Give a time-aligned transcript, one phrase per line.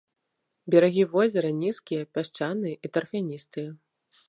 [0.75, 3.69] Берагі возера нізкія, пясчаныя і тарфяністыя.